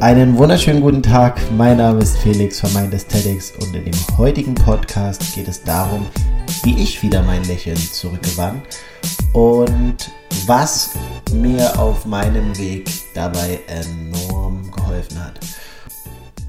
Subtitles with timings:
[0.00, 4.54] Einen wunderschönen guten Tag, mein Name ist Felix von Mind Aesthetics und in dem heutigen
[4.54, 6.06] Podcast geht es darum,
[6.62, 8.62] wie ich wieder mein Lächeln zurückgewann
[9.32, 10.10] und
[10.46, 10.90] was
[11.32, 15.40] mir auf meinem Weg dabei enorm geholfen hat.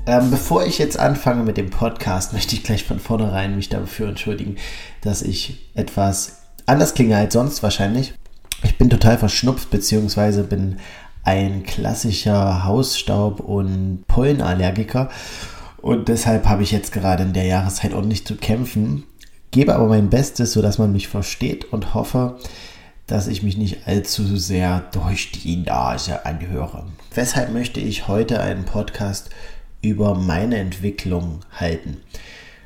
[0.07, 4.09] Ähm, bevor ich jetzt anfange mit dem Podcast, möchte ich gleich von vornherein mich dafür
[4.09, 4.57] entschuldigen,
[5.01, 8.13] dass ich etwas anders klinge als sonst wahrscheinlich.
[8.63, 10.77] Ich bin total verschnupft, beziehungsweise bin
[11.23, 15.09] ein klassischer Hausstaub- und Pollenallergiker.
[15.77, 19.03] Und deshalb habe ich jetzt gerade in der Jahreszeit ordentlich zu kämpfen.
[19.51, 22.37] Gebe aber mein Bestes, sodass man mich versteht und hoffe,
[23.07, 26.85] dass ich mich nicht allzu sehr durch die Nase anhöre.
[27.13, 29.29] Weshalb möchte ich heute einen Podcast
[29.81, 31.97] über meine Entwicklung halten?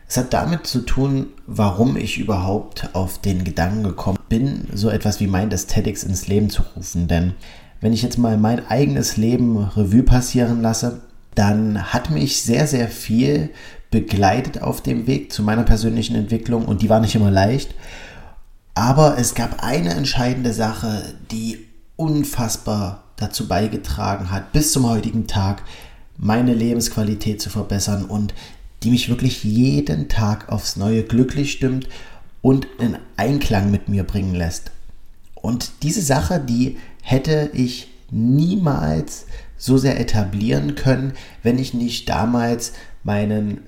[0.10, 5.20] Es hat damit zu tun, warum ich überhaupt auf den Gedanken gekommen bin, so etwas
[5.20, 7.08] wie Mind Aesthetics ins Leben zu rufen.
[7.08, 7.36] Denn
[7.80, 11.02] wenn ich jetzt mal mein eigenes Leben Revue passieren lasse,
[11.36, 13.52] dann hat mich sehr, sehr viel
[13.92, 17.76] begleitet auf dem Weg zu meiner persönlichen Entwicklung und die war nicht immer leicht.
[18.74, 21.68] Aber es gab eine entscheidende Sache, die
[21.98, 25.62] unfassbar dazu beigetragen hat, bis zum heutigen Tag
[26.18, 28.34] meine Lebensqualität zu verbessern und
[28.84, 31.88] die mich wirklich jeden Tag aufs Neue glücklich stimmt
[32.42, 34.72] und in Einklang mit mir bringen lässt.
[35.36, 39.26] Und diese Sache, die hätte ich niemals
[39.58, 41.14] so sehr etablieren können,
[41.44, 43.62] wenn ich nicht damals meinen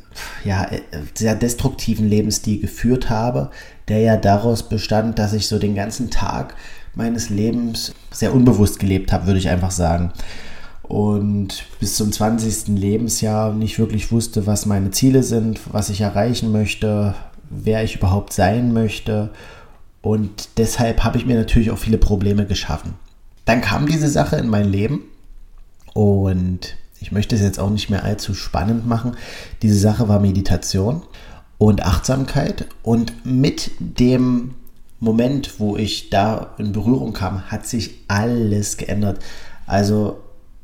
[0.43, 0.69] ja,
[1.13, 3.51] sehr destruktiven Lebensstil geführt habe,
[3.87, 6.55] der ja daraus bestand, dass ich so den ganzen Tag
[6.95, 10.11] meines Lebens sehr unbewusst gelebt habe, würde ich einfach sagen.
[10.91, 12.67] Und bis zum 20.
[12.77, 17.15] Lebensjahr nicht wirklich wusste, was meine Ziele sind, was ich erreichen möchte,
[17.49, 19.29] wer ich überhaupt sein möchte.
[20.01, 22.95] Und deshalb habe ich mir natürlich auch viele Probleme geschaffen
[23.45, 25.01] dann kam diese Sache in mein Leben
[25.93, 29.17] und ich möchte es jetzt auch nicht mehr allzu spannend machen.
[29.61, 31.01] Diese Sache war Meditation
[31.57, 34.55] und Achtsamkeit und mit dem
[34.99, 39.19] Moment, wo ich da in Berührung kam, hat sich alles geändert.
[39.65, 40.21] Also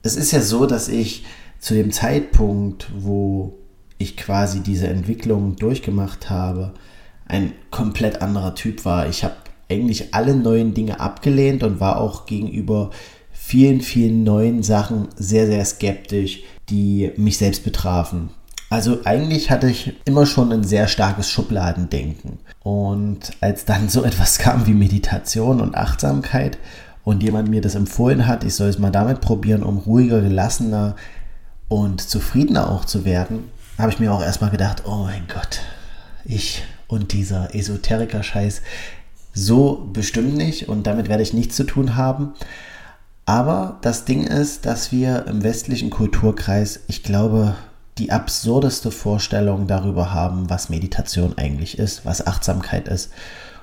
[0.08, 1.26] es ist ja so, dass ich
[1.60, 3.58] zu dem Zeitpunkt, wo
[3.98, 6.74] ich quasi diese Entwicklung durchgemacht habe,
[7.26, 9.10] ein komplett anderer Typ war.
[9.10, 9.36] Ich habe
[9.70, 12.92] eigentlich alle neuen Dinge abgelehnt und war auch gegenüber
[13.32, 18.30] vielen, vielen neuen Sachen sehr, sehr skeptisch, die mich selbst betrafen.
[18.70, 22.40] Also eigentlich hatte ich immer schon ein sehr starkes Schubladendenken.
[22.62, 26.58] Und als dann so etwas kam wie Meditation und Achtsamkeit
[27.08, 30.98] und jemand mir das empfohlen hat, ich soll es mal damit probieren, um ruhiger, gelassener
[31.70, 33.46] und zufriedener auch zu werden,
[33.78, 35.62] habe ich mir auch erstmal gedacht, oh mein Gott,
[36.26, 38.62] ich und dieser Esoteriker-Scheiß,
[39.34, 42.34] so bestimmt nicht und damit werde ich nichts zu tun haben.
[43.26, 47.56] Aber das Ding ist, dass wir im westlichen Kulturkreis, ich glaube,
[48.00, 53.12] die absurdeste Vorstellung darüber haben, was Meditation eigentlich ist, was Achtsamkeit ist.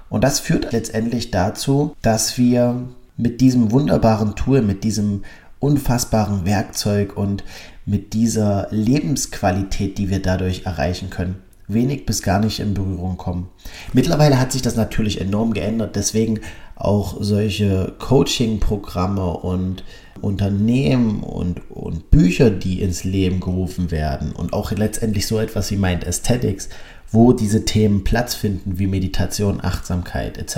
[0.09, 5.22] Und das führt letztendlich dazu, dass wir mit diesem wunderbaren Tool, mit diesem
[5.58, 7.44] unfassbaren Werkzeug und
[7.86, 11.36] mit dieser Lebensqualität, die wir dadurch erreichen können,
[11.69, 13.48] wenig bis gar nicht in Berührung kommen.
[13.92, 16.41] Mittlerweile hat sich das natürlich enorm geändert, deswegen
[16.76, 19.84] auch solche Coaching-Programme und
[20.20, 25.76] Unternehmen und, und Bücher, die ins Leben gerufen werden und auch letztendlich so etwas wie
[25.76, 26.69] Mind Aesthetics,
[27.10, 30.56] wo diese Themen Platz finden wie Meditation, Achtsamkeit etc.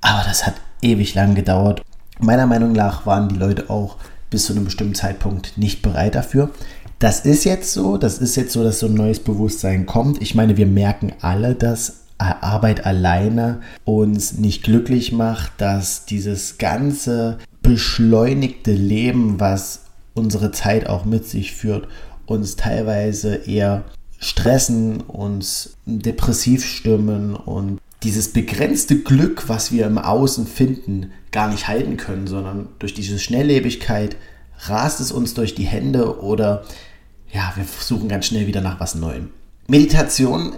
[0.00, 1.82] Aber das hat ewig lang gedauert.
[2.18, 3.96] Meiner Meinung nach waren die Leute auch
[4.30, 6.50] bis zu einem bestimmten Zeitpunkt nicht bereit dafür.
[6.98, 10.22] Das ist jetzt so, das ist jetzt so, dass so ein neues Bewusstsein kommt.
[10.22, 17.38] Ich meine, wir merken alle, dass Arbeit alleine uns nicht glücklich macht, dass dieses ganze
[17.62, 19.80] beschleunigte Leben, was
[20.14, 21.86] unsere Zeit auch mit sich führt,
[22.24, 23.84] uns teilweise eher
[24.18, 31.68] stressen, uns depressiv stimmen und dieses begrenzte Glück, was wir im Außen finden, gar nicht
[31.68, 34.16] halten können, sondern durch diese Schnelllebigkeit
[34.66, 36.64] rast es uns durch die Hände oder
[37.32, 39.30] ja, wir suchen ganz schnell wieder nach was Neuem.
[39.66, 40.54] Meditation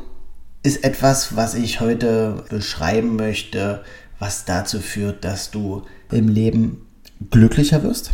[0.62, 3.82] ist etwas, was ich heute beschreiben möchte,
[4.18, 6.86] was dazu führt, dass du im Leben
[7.30, 8.10] glücklicher wirst.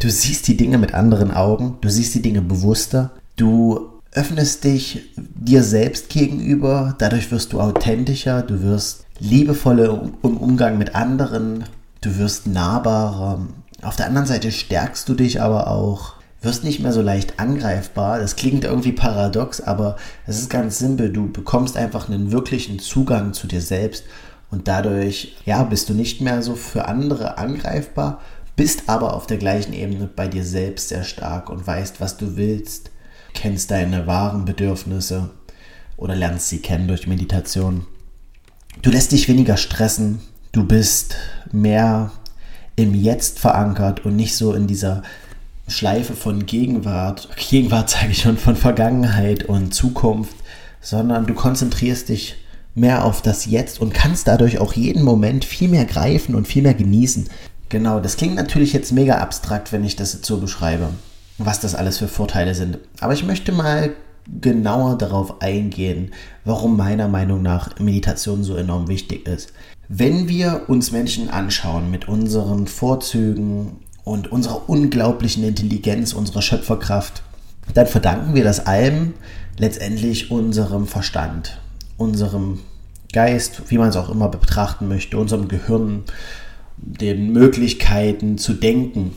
[0.00, 5.10] Du siehst die Dinge mit anderen Augen, du siehst die Dinge bewusster, du öffnest dich
[5.16, 11.64] dir selbst gegenüber, dadurch wirst du authentischer, du wirst liebevoller im Umgang mit anderen,
[12.02, 13.46] du wirst nahbarer.
[13.80, 18.18] Auf der anderen Seite stärkst du dich aber auch wirst nicht mehr so leicht angreifbar.
[18.18, 21.10] Das klingt irgendwie paradox, aber es ist ganz simpel.
[21.10, 24.04] Du bekommst einfach einen wirklichen Zugang zu dir selbst
[24.50, 28.20] und dadurch ja, bist du nicht mehr so für andere angreifbar,
[28.56, 32.36] bist aber auf der gleichen Ebene bei dir selbst sehr stark und weißt, was du
[32.36, 32.90] willst,
[33.34, 35.30] kennst deine wahren Bedürfnisse
[35.96, 37.86] oder lernst sie kennen durch Meditation.
[38.80, 40.20] Du lässt dich weniger stressen,
[40.52, 41.16] du bist
[41.52, 42.10] mehr
[42.76, 45.02] im Jetzt verankert und nicht so in dieser
[45.68, 50.34] Schleife von Gegenwart, Gegenwart sage ich schon, von Vergangenheit und Zukunft,
[50.80, 52.36] sondern du konzentrierst dich
[52.74, 56.62] mehr auf das Jetzt und kannst dadurch auch jeden Moment viel mehr greifen und viel
[56.62, 57.28] mehr genießen.
[57.68, 60.90] Genau, das klingt natürlich jetzt mega abstrakt, wenn ich das so beschreibe,
[61.46, 62.78] was das alles für Vorteile sind.
[63.00, 63.90] Aber ich möchte mal
[64.40, 66.12] genauer darauf eingehen,
[66.44, 69.52] warum meiner Meinung nach Meditation so enorm wichtig ist.
[69.88, 77.22] Wenn wir uns Menschen anschauen mit unseren Vorzügen und unserer unglaublichen Intelligenz, unserer Schöpferkraft,
[77.74, 79.14] dann verdanken wir das allem
[79.58, 81.60] letztendlich unserem Verstand,
[81.96, 82.60] unserem
[83.12, 86.04] Geist, wie man es auch immer betrachten möchte, unserem Gehirn,
[86.76, 89.12] den Möglichkeiten zu denken.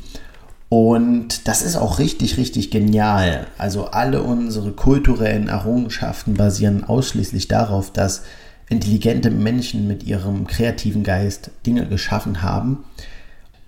[0.69, 3.47] Und das ist auch richtig, richtig genial.
[3.57, 8.23] Also alle unsere kulturellen Errungenschaften basieren ausschließlich darauf, dass
[8.67, 12.83] intelligente Menschen mit ihrem kreativen Geist Dinge geschaffen haben.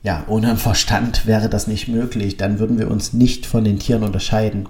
[0.02, 2.38] Ja, ohne Verstand wäre das nicht möglich.
[2.38, 4.68] Dann würden wir uns nicht von den Tieren unterscheiden.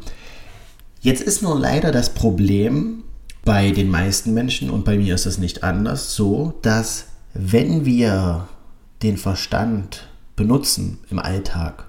[1.00, 3.04] Jetzt ist nur leider das Problem
[3.46, 8.50] bei den meisten Menschen und bei mir ist es nicht anders so, dass wenn wir
[9.04, 11.87] den Verstand benutzen im Alltag,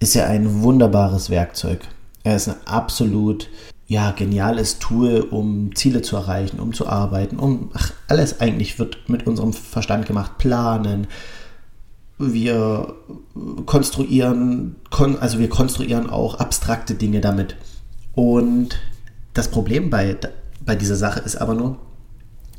[0.00, 1.80] ist er ein wunderbares Werkzeug.
[2.22, 3.48] Er ist ein absolut
[3.86, 9.08] ja, geniales Tool, um Ziele zu erreichen, um zu arbeiten, um ach, alles eigentlich wird
[9.08, 10.38] mit unserem Verstand gemacht.
[10.38, 11.06] Planen,
[12.18, 12.94] wir
[13.66, 17.56] konstruieren, kon also wir konstruieren auch abstrakte Dinge damit.
[18.14, 18.78] Und
[19.34, 20.16] das Problem bei,
[20.64, 21.76] bei dieser Sache ist aber nur,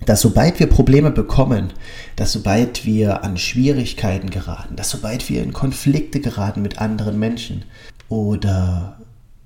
[0.06, 1.74] dass sobald wir Probleme bekommen,
[2.16, 7.66] dass sobald wir an Schwierigkeiten geraten, dass sobald wir in Konflikte geraten mit anderen Menschen
[8.10, 9.00] oder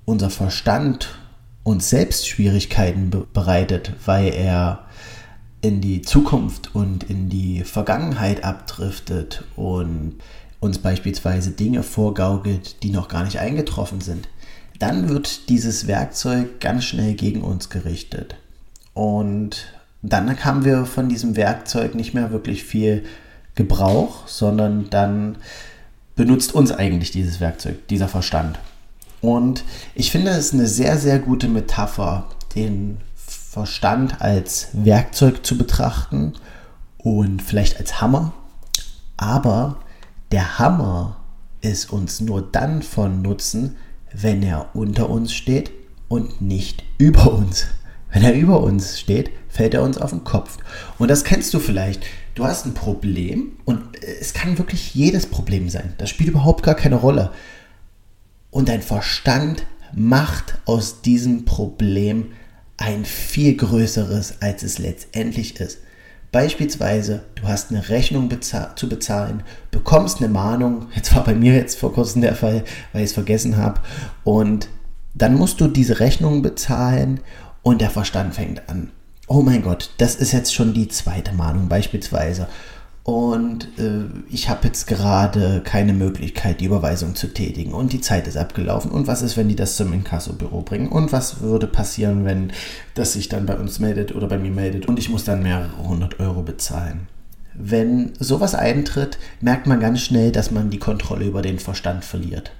[0.04, 1.08] unser Verstand
[1.62, 4.86] uns selbst Schwierigkeiten bereitet, weil er
[5.62, 10.16] in die Zukunft und in die Vergangenheit abdriftet und
[10.58, 14.28] uns beispielsweise Dinge vorgaukelt, die noch gar nicht eingetroffen sind,
[14.78, 18.36] dann wird dieses Werkzeug ganz schnell gegen uns gerichtet.
[18.94, 23.04] Und dann haben wir von diesem Werkzeug nicht mehr wirklich viel
[23.54, 25.36] Gebrauch, sondern dann
[26.16, 28.58] benutzt uns eigentlich dieses Werkzeug, dieser Verstand.
[29.20, 29.64] Und
[29.94, 36.34] ich finde es eine sehr, sehr gute Metapher, den Verstand als Werkzeug zu betrachten
[36.98, 38.32] und vielleicht als Hammer.
[39.16, 39.78] Aber
[40.32, 41.16] der Hammer
[41.60, 43.76] ist uns nur dann von Nutzen,
[44.12, 45.70] wenn er unter uns steht
[46.08, 47.66] und nicht über uns.
[48.12, 50.58] Wenn er über uns steht, fällt er uns auf den Kopf.
[50.98, 52.02] Und das kennst du vielleicht.
[52.34, 53.80] Du hast ein Problem und
[54.20, 55.94] es kann wirklich jedes Problem sein.
[55.98, 57.32] Das spielt überhaupt gar keine Rolle.
[58.50, 59.64] Und dein Verstand
[59.94, 62.32] macht aus diesem Problem
[62.76, 65.78] ein viel größeres, als es letztendlich ist.
[66.32, 69.42] Beispielsweise, du hast eine Rechnung bezahl zu bezahlen,
[69.72, 73.14] bekommst eine Mahnung, jetzt war bei mir jetzt vor kurzem der Fall, weil ich es
[73.14, 73.80] vergessen habe,
[74.22, 74.68] und
[75.12, 77.20] dann musst du diese Rechnung bezahlen
[77.62, 78.90] und der Verstand fängt an.
[79.26, 82.48] Oh mein Gott, das ist jetzt schon die zweite Mahnung beispielsweise
[83.02, 88.26] und äh, ich habe jetzt gerade keine Möglichkeit, die Überweisung zu tätigen und die Zeit
[88.26, 92.24] ist abgelaufen und was ist, wenn die das zum Inkassobüro bringen und was würde passieren,
[92.24, 92.52] wenn
[92.94, 95.76] das sich dann bei uns meldet oder bei mir meldet und ich muss dann mehrere
[95.78, 97.08] hundert Euro bezahlen.
[97.54, 102.52] Wenn sowas eintritt, merkt man ganz schnell, dass man die Kontrolle über den Verstand verliert.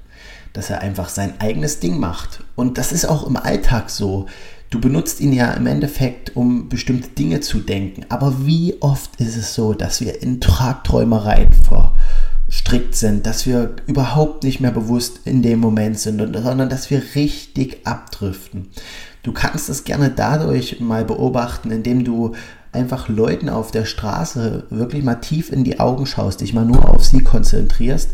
[0.52, 2.42] Dass er einfach sein eigenes Ding macht.
[2.56, 4.26] Und das ist auch im Alltag so.
[4.70, 8.06] Du benutzt ihn ja im Endeffekt, um bestimmte Dinge zu denken.
[8.08, 11.48] Aber wie oft ist es so, dass wir in Tragträumereien
[12.46, 17.02] verstrickt sind, dass wir überhaupt nicht mehr bewusst in dem Moment sind, sondern dass wir
[17.16, 18.68] richtig abdriften.
[19.24, 22.36] Du kannst es gerne dadurch mal beobachten, indem du
[22.70, 26.88] einfach Leuten auf der Straße wirklich mal tief in die Augen schaust, dich mal nur
[26.88, 28.10] auf sie konzentrierst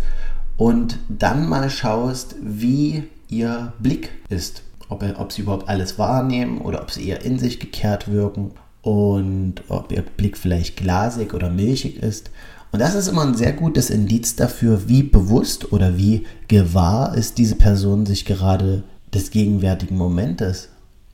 [0.57, 6.83] und dann mal schaust, wie ihr Blick ist ob, ob sie überhaupt alles wahrnehmen oder
[6.83, 8.53] ob sie eher in sich gekehrt wirken
[8.83, 12.31] und ob ihr Blick vielleicht glasig oder milchig ist.
[12.73, 17.39] Und das ist immer ein sehr gutes Indiz dafür, wie bewusst oder wie gewahr ist
[17.39, 20.69] diese Person sich gerade des gegenwärtigen Momentes.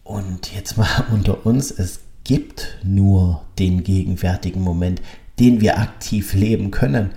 [0.04, 5.02] Und jetzt mal unter uns, es gibt nur den gegenwärtigen Moment,
[5.38, 7.10] den wir aktiv leben können.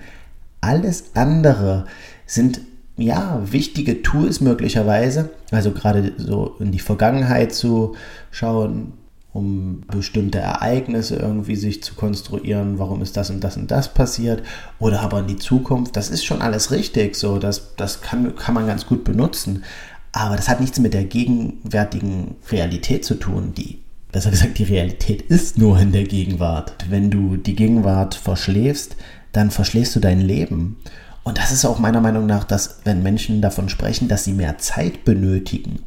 [0.60, 1.86] Alles andere
[2.26, 2.60] sind
[2.96, 7.94] ja, wichtige Tools möglicherweise, also gerade so in die Vergangenheit zu
[8.30, 8.94] schauen
[9.36, 14.42] um bestimmte Ereignisse irgendwie sich zu konstruieren, warum ist das und das und das passiert,
[14.78, 15.94] oder aber in die Zukunft.
[15.94, 19.64] Das ist schon alles richtig, so, das, das kann, kann man ganz gut benutzen.
[20.12, 25.20] Aber das hat nichts mit der gegenwärtigen Realität zu tun, die besser gesagt, die Realität
[25.20, 26.86] ist nur in der Gegenwart.
[26.88, 28.96] Wenn du die Gegenwart verschläfst,
[29.32, 30.78] dann verschläfst du dein Leben.
[31.26, 34.58] Und das ist auch meiner Meinung nach, dass wenn Menschen davon sprechen, dass sie mehr
[34.58, 35.80] Zeit benötigen,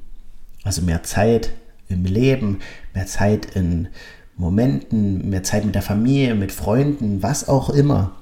[0.66, 1.52] also mehr Zeit
[1.88, 2.60] im Leben,
[2.94, 3.88] mehr Zeit in
[4.36, 8.18] Momenten, mehr Zeit mit der Familie, mit Freunden, was auch immer,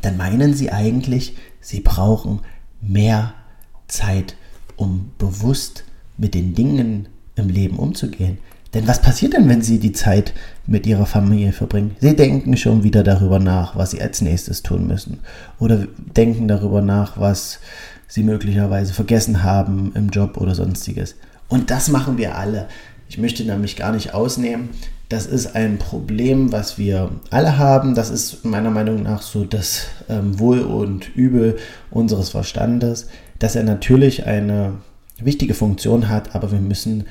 [0.00, 2.42] dann meinen sie eigentlich, sie brauchen
[2.80, 3.34] mehr
[3.88, 4.36] Zeit,
[4.76, 5.82] um bewusst
[6.18, 8.38] mit den Dingen im Leben umzugehen.
[8.74, 10.34] Denn was passiert denn, wenn Sie die Zeit
[10.66, 11.96] mit Ihrer Familie verbringen?
[12.00, 15.20] Sie denken schon wieder darüber nach, was Sie als nächstes tun müssen.
[15.58, 17.60] Oder denken darüber nach, was
[18.08, 21.14] Sie möglicherweise vergessen haben im Job oder sonstiges.
[21.48, 22.68] Und das machen wir alle.
[23.08, 24.68] Ich möchte nämlich gar nicht ausnehmen.
[25.08, 27.94] Das ist ein Problem, was wir alle haben.
[27.94, 31.56] Das ist meiner Meinung nach so das ähm, Wohl und Übel
[31.90, 33.08] unseres Verstandes,
[33.38, 34.74] dass er natürlich eine
[35.18, 37.04] wichtige Funktion hat, aber wir müssen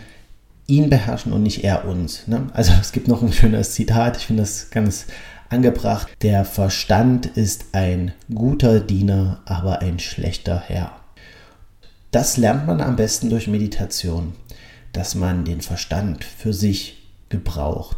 [0.67, 2.27] ihn beherrschen und nicht er uns.
[2.27, 2.47] Ne?
[2.53, 5.05] Also es gibt noch ein schönes Zitat, ich finde das ganz
[5.50, 6.09] angebracht.
[6.21, 10.91] Der Verstand ist ein guter Diener, aber ein schlechter Herr.
[12.12, 14.33] Das lernt man am besten durch Meditation,
[14.93, 17.97] dass man den Verstand für sich gebraucht.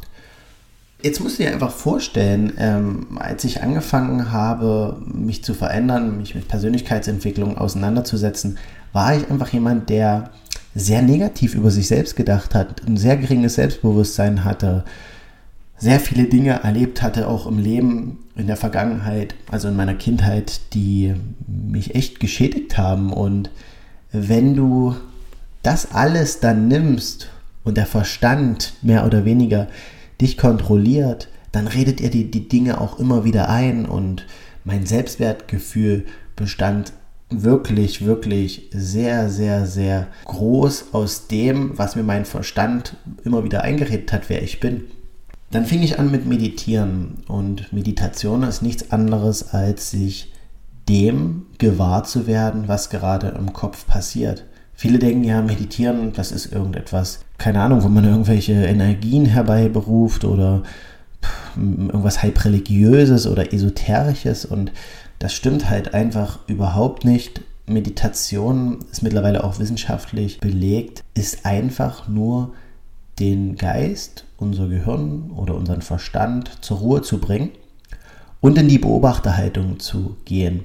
[1.01, 6.35] Jetzt musst du dir einfach vorstellen, ähm, als ich angefangen habe, mich zu verändern, mich
[6.35, 8.57] mit Persönlichkeitsentwicklung auseinanderzusetzen,
[8.91, 10.31] war ich einfach jemand, der
[10.75, 14.83] sehr negativ über sich selbst gedacht hat, ein sehr geringes Selbstbewusstsein hatte,
[15.77, 20.61] sehr viele Dinge erlebt hatte, auch im Leben, in der Vergangenheit, also in meiner Kindheit,
[20.73, 21.13] die
[21.47, 23.13] mich echt geschädigt haben.
[23.13, 23.49] Und
[24.11, 24.95] wenn du
[25.63, 27.29] das alles dann nimmst
[27.63, 29.67] und der Verstand mehr oder weniger
[30.19, 34.25] dich kontrolliert, dann redet ihr die, die Dinge auch immer wieder ein und
[34.65, 36.93] mein Selbstwertgefühl bestand
[37.29, 44.11] wirklich, wirklich sehr, sehr, sehr groß aus dem, was mir mein Verstand immer wieder eingeredet
[44.11, 44.85] hat, wer ich bin.
[45.51, 50.31] Dann fing ich an mit Meditieren und Meditation ist nichts anderes, als sich
[50.87, 54.45] dem gewahr zu werden, was gerade im Kopf passiert.
[54.73, 60.63] Viele denken ja, meditieren, das ist irgendetwas, keine Ahnung, wo man irgendwelche Energien herbeiberuft oder
[61.57, 64.71] irgendwas halb religiöses oder esoterisches und
[65.19, 67.41] das stimmt halt einfach überhaupt nicht.
[67.67, 72.53] Meditation ist mittlerweile auch wissenschaftlich belegt, ist einfach nur
[73.19, 77.51] den Geist, unser Gehirn oder unseren Verstand zur Ruhe zu bringen
[78.39, 80.63] und in die Beobachterhaltung zu gehen.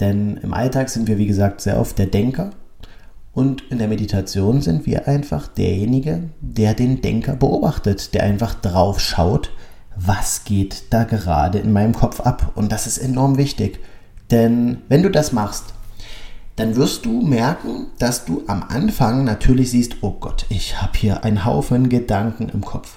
[0.00, 2.50] Denn im Alltag sind wir, wie gesagt, sehr oft der Denker
[3.32, 8.98] und in der Meditation sind wir einfach derjenige, der den Denker beobachtet, der einfach drauf
[8.98, 9.50] schaut
[9.96, 12.52] was geht da gerade in meinem Kopf ab?
[12.54, 13.80] Und das ist enorm wichtig.
[14.30, 15.74] Denn wenn du das machst,
[16.56, 21.24] dann wirst du merken, dass du am Anfang natürlich siehst, oh Gott, ich habe hier
[21.24, 22.96] einen Haufen Gedanken im Kopf.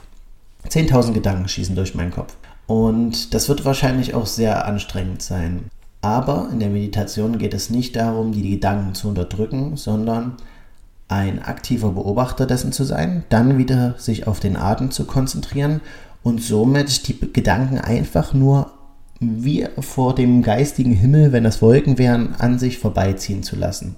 [0.69, 2.35] 10.000 Gedanken schießen durch meinen Kopf.
[2.67, 5.69] Und das wird wahrscheinlich auch sehr anstrengend sein.
[6.01, 10.37] Aber in der Meditation geht es nicht darum, die Gedanken zu unterdrücken, sondern
[11.07, 15.81] ein aktiver Beobachter dessen zu sein, dann wieder sich auf den Atem zu konzentrieren
[16.27, 18.73] und somit die Gedanken einfach nur
[19.21, 23.95] wie vor dem geistigen Himmel, wenn das Wolken wären, an sich vorbeiziehen zu lassen.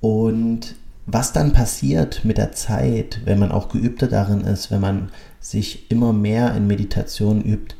[0.00, 0.76] Und
[1.06, 5.10] was dann passiert mit der Zeit, wenn man auch geübter darin ist, wenn man
[5.40, 7.74] sich immer mehr in Meditation übt,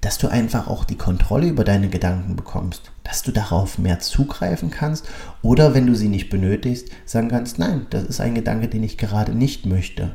[0.00, 4.70] dass du einfach auch die Kontrolle über deine Gedanken bekommst, dass du darauf mehr zugreifen
[4.70, 5.08] kannst
[5.42, 8.98] oder wenn du sie nicht benötigst, sagen kannst, nein, das ist ein Gedanke, den ich
[8.98, 10.10] gerade nicht möchte.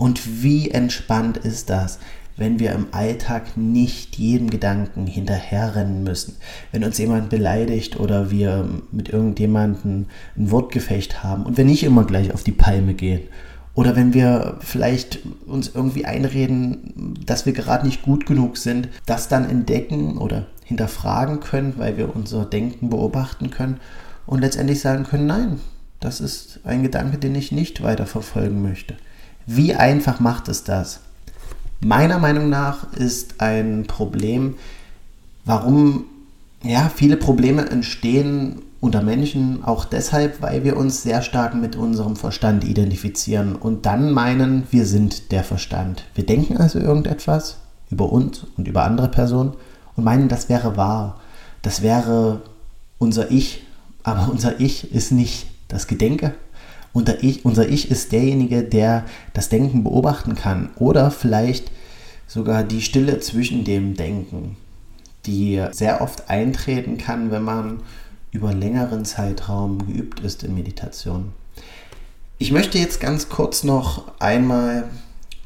[0.00, 1.98] Und wie entspannt ist das,
[2.38, 6.36] wenn wir im Alltag nicht jedem Gedanken hinterherrennen müssen.
[6.72, 10.06] Wenn uns jemand beleidigt oder wir mit irgendjemandem
[10.38, 13.28] ein Wortgefecht haben und wir nicht immer gleich auf die Palme gehen.
[13.74, 19.28] Oder wenn wir vielleicht uns irgendwie einreden, dass wir gerade nicht gut genug sind, das
[19.28, 23.80] dann entdecken oder hinterfragen können, weil wir unser Denken beobachten können
[24.24, 25.60] und letztendlich sagen können, nein,
[26.00, 28.96] das ist ein Gedanke, den ich nicht weiter verfolgen möchte.
[29.46, 31.00] Wie einfach macht es das?
[31.80, 34.56] Meiner Meinung nach ist ein Problem,
[35.44, 36.04] warum
[36.62, 42.16] ja, viele Probleme entstehen unter Menschen auch deshalb, weil wir uns sehr stark mit unserem
[42.16, 46.04] Verstand identifizieren und dann meinen, wir sind der Verstand.
[46.14, 47.58] Wir denken also irgendetwas
[47.90, 49.52] über uns und über andere Personen
[49.96, 51.20] und meinen, das wäre wahr.
[51.62, 52.42] Das wäre
[52.98, 53.66] unser Ich,
[54.02, 56.34] aber unser Ich ist nicht das Gedenke,
[56.92, 61.70] unser ich, unser ich ist derjenige, der das Denken beobachten kann oder vielleicht
[62.26, 64.56] sogar die Stille zwischen dem Denken,
[65.26, 67.82] die sehr oft eintreten kann, wenn man
[68.32, 71.32] über längeren Zeitraum geübt ist in Meditation.
[72.38, 74.88] Ich möchte jetzt ganz kurz noch einmal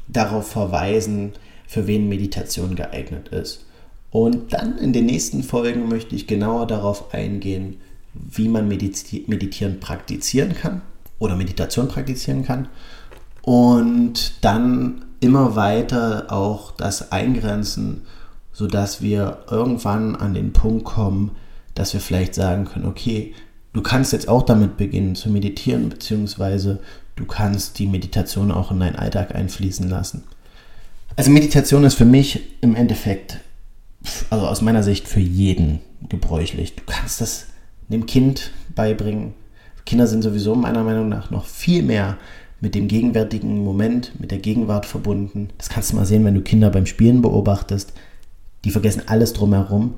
[0.07, 1.33] darauf verweisen,
[1.67, 3.65] für wen Meditation geeignet ist.
[4.11, 7.81] Und dann in den nächsten Folgen möchte ich genauer darauf eingehen,
[8.13, 10.83] wie man Mediti Meditieren praktizieren kann
[11.19, 12.67] oder Meditation praktizieren kann.
[13.41, 18.01] Und dann immer weiter auch das eingrenzen,
[18.53, 21.31] sodass wir irgendwann an den Punkt kommen,
[21.73, 23.33] dass wir vielleicht sagen können, okay,
[23.73, 26.79] du kannst jetzt auch damit beginnen zu meditieren, beziehungsweise
[27.15, 30.23] du kannst die Meditation auch in deinen Alltag einfließen lassen.
[31.15, 33.39] Also Meditation ist für mich im Endeffekt,
[34.29, 35.79] also aus meiner Sicht für jeden
[36.09, 36.75] gebräuchlich.
[36.75, 37.47] Du kannst das
[37.87, 39.33] dem Kind beibringen.
[39.85, 42.17] Kinder sind sowieso meiner Meinung nach noch viel mehr
[42.59, 45.49] mit dem gegenwärtigen Moment, mit der Gegenwart verbunden.
[45.57, 47.93] Das kannst du mal sehen, wenn du Kinder beim Spielen beobachtest.
[48.63, 49.95] Die vergessen alles drumherum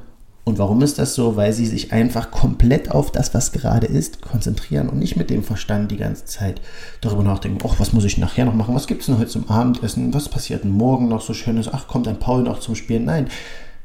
[0.47, 1.35] und warum ist das so?
[1.35, 5.43] Weil sie sich einfach komplett auf das, was gerade ist, konzentrieren und nicht mit dem
[5.43, 6.61] Verstand die ganze Zeit
[7.01, 8.73] darüber nachdenken, ach, was muss ich nachher noch machen?
[8.73, 10.13] Was gibt es denn heute zum Abendessen?
[10.13, 11.67] Was passiert denn morgen noch so Schönes?
[11.69, 13.03] Ach, kommt ein Paul noch zum Spielen?
[13.03, 13.27] Nein,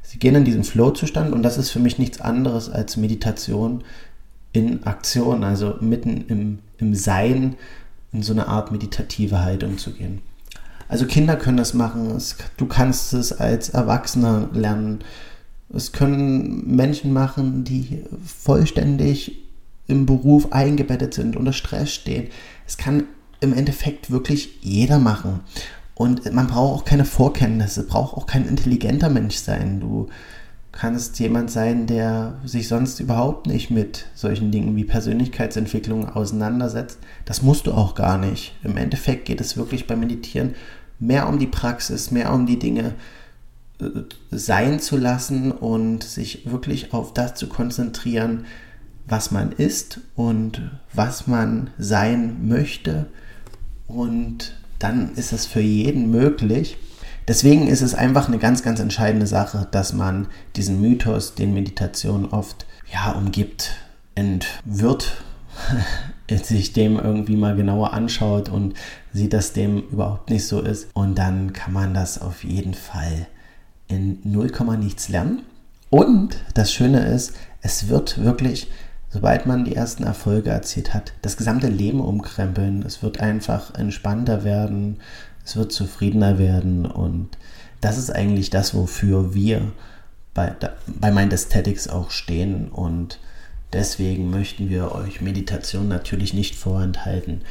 [0.02, 3.82] sie gehen in diesen Flow-Zustand und das ist für mich nichts anderes als Meditation
[4.52, 7.56] in Aktion, also mitten im, im Sein
[8.12, 10.21] in so eine Art meditative Haltung zu gehen.
[10.88, 12.18] Also Kinder können das machen,
[12.59, 14.99] du kannst es als Erwachsener lernen,
[15.75, 19.38] es können Menschen machen, die vollständig
[19.87, 22.28] im Beruf eingebettet sind, unter Stress stehen.
[22.66, 23.04] Es kann
[23.40, 25.40] im Endeffekt wirklich jeder machen.
[25.94, 29.80] Und man braucht auch keine Vorkenntnisse, braucht auch kein intelligenter Mensch sein.
[29.80, 30.09] Du
[30.73, 36.99] kannst jemand sein, der sich sonst überhaupt nicht mit solchen Dingen wie Persönlichkeitsentwicklung auseinandersetzt.
[37.25, 38.57] Das musst du auch gar nicht.
[38.64, 40.55] Im Endeffekt geht es wirklich beim Meditieren
[40.99, 42.95] mehr um die Praxis, mehr um die Dinge,
[44.31, 48.47] sein zu lassen und sich wirklich auf das zu konzentrieren,
[49.07, 53.07] was man ist und was man sein möchte.
[53.88, 56.77] Und dann ist es für jeden möglich.
[57.28, 62.26] Deswegen ist es einfach eine ganz, ganz entscheidende Sache, dass man diesen Mythos, den Meditation
[62.26, 63.72] oft ja, umgibt,
[64.14, 65.22] entwirrt,
[66.30, 68.74] sich dem irgendwie mal genauer anschaut und
[69.12, 70.88] sieht, dass dem überhaupt nicht so ist.
[70.94, 73.26] Und dann kann man das auf jeden Fall
[73.88, 75.42] in 0, nichts lernen.
[75.90, 78.70] Und das Schöne ist, es wird wirklich,
[79.11, 82.82] sobald man die ersten Erfolge erzielt hat, das gesamte Leben umkrempeln.
[82.82, 84.98] Es wird einfach entspannter werden,
[85.44, 87.28] es wird zufriedener werden und
[87.81, 89.72] das ist eigentlich das, wofür wir
[90.35, 90.52] bei,
[90.87, 93.18] bei Mind Aesthetics auch stehen und
[93.72, 97.42] deswegen möchten wir euch Meditation natürlich nicht vorenthalten.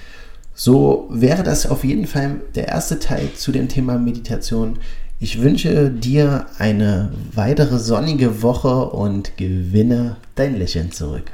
[0.54, 4.80] So wäre das auf jeden Fall der erste Teil zu dem Thema Meditation.
[5.20, 11.32] Ich wünsche dir eine weitere sonnige Woche und gewinne dein Lächeln zurück.